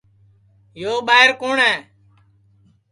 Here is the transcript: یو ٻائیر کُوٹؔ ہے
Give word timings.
یو 0.81 0.93
ٻائیر 1.07 1.29
کُوٹؔ 1.39 1.57
ہے 1.65 1.75